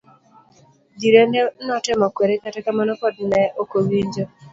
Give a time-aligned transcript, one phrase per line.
[0.99, 4.23] Jirende notemo kwere kata kamano pod ne okowinjo.